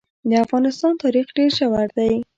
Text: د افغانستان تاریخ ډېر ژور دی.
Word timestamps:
د 0.29 0.31
افغانستان 0.45 0.93
تاریخ 1.03 1.25
ډېر 1.37 1.49
ژور 1.57 1.89
دی. 1.97 2.13